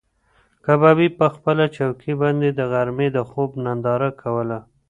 کبابي 0.65 1.07
په 1.17 1.25
خپله 1.35 1.65
چوکۍ 1.75 2.13
باندې 2.21 2.49
د 2.53 2.59
غرمې 2.71 3.07
د 3.15 3.17
خوب 3.29 3.49
ننداره 3.65 4.09
کوله. 4.21 4.59